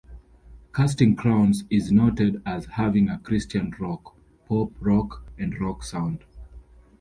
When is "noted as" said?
1.91-2.65